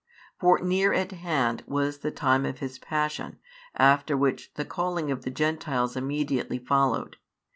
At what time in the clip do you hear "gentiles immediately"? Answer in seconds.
5.29-6.57